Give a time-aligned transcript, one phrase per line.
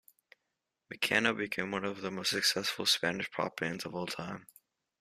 [0.89, 4.47] Mecano became one of the most successful Spanish pop bands of all time.